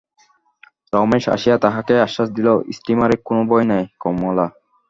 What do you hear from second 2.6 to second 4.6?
স্টীমারে কোনো ভয় নাই কমলা।